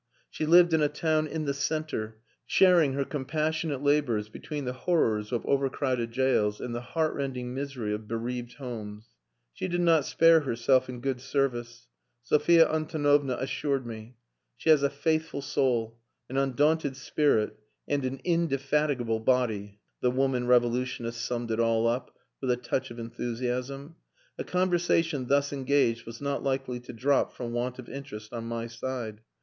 [0.31, 2.15] She lived in a town "in the centre,"
[2.47, 8.07] sharing her compassionate labours between the horrors of overcrowded jails, and the heartrending misery of
[8.07, 9.09] bereaved homes.
[9.53, 11.85] She did not spare herself in good service,
[12.23, 14.15] Sophia Antonovna assured me.
[14.57, 21.23] "She has a faithful soul, an undaunted spirit and an indefatigable body," the woman revolutionist
[21.23, 23.97] summed it all up, with a touch of enthusiasm.
[24.39, 28.65] A conversation thus engaged was not likely to drop from want of interest on my
[28.65, 29.21] side.